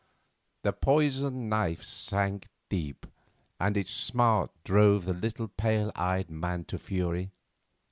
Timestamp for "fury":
6.79-7.33